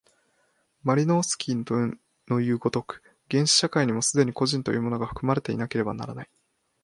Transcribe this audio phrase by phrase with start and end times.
[0.81, 6.29] マリノースキイのいう如く、原始社会にも既に個人というものが含まれていなければならない。